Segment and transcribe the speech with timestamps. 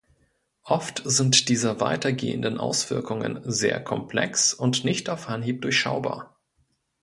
[0.63, 6.39] Oft sind diese weitergehenden Auswirkungen sehr komplex und nicht auf Anhieb durchschaubar.